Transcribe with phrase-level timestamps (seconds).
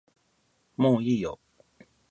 [0.77, 1.37] もういいよ